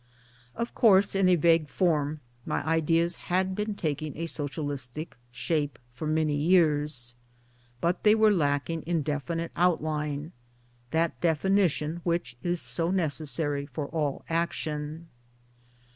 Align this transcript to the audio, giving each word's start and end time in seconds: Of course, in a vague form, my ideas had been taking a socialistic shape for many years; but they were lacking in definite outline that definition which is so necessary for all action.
Of 0.55 0.73
course, 0.73 1.13
in 1.13 1.29
a 1.29 1.35
vague 1.35 1.69
form, 1.69 2.21
my 2.43 2.65
ideas 2.65 3.17
had 3.29 3.53
been 3.53 3.75
taking 3.75 4.17
a 4.17 4.25
socialistic 4.25 5.15
shape 5.29 5.77
for 5.93 6.07
many 6.07 6.33
years; 6.35 7.13
but 7.81 8.01
they 8.01 8.15
were 8.15 8.31
lacking 8.31 8.81
in 8.87 9.03
definite 9.03 9.51
outline 9.55 10.31
that 10.89 11.21
definition 11.21 12.01
which 12.03 12.35
is 12.41 12.59
so 12.59 12.89
necessary 12.89 13.67
for 13.67 13.85
all 13.89 14.25
action. 14.27 15.07